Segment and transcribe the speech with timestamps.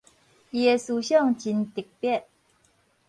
[0.49, 2.23] 伊的思想真特別